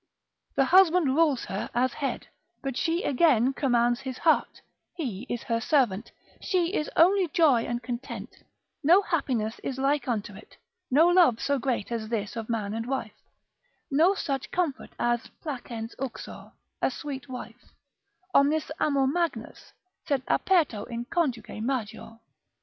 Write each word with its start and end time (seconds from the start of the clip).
The 0.55 0.65
husband 0.65 1.15
rules 1.15 1.45
her 1.45 1.69
as 1.75 1.93
head, 1.93 2.25
but 2.63 2.75
she 2.75 3.03
again 3.03 3.53
commands 3.53 3.99
his 3.99 4.17
heart, 4.17 4.63
he 4.95 5.27
is 5.29 5.43
her 5.43 5.61
servant, 5.61 6.11
she 6.41 6.73
is 6.73 6.89
only 6.95 7.27
joy 7.27 7.65
and 7.65 7.83
content: 7.83 8.37
no 8.83 9.03
happiness 9.03 9.59
is 9.59 9.77
like 9.77 10.07
unto 10.07 10.33
it, 10.33 10.57
no 10.89 11.05
love 11.07 11.39
so 11.39 11.59
great 11.59 11.91
as 11.91 12.09
this 12.09 12.35
of 12.35 12.49
man 12.49 12.73
and 12.73 12.87
wife, 12.87 13.13
no 13.91 14.15
such 14.15 14.49
comfort 14.49 14.89
as 14.97 15.29
placens 15.45 15.93
uxor, 15.99 16.51
a 16.81 16.89
sweet 16.89 17.29
wife: 17.29 17.71
Omnis 18.33 18.71
amor 18.79 19.05
magnus, 19.05 19.71
sed 20.07 20.23
aperto 20.27 20.83
in 20.85 21.05
conjuge 21.05 21.61
major. 21.61 22.17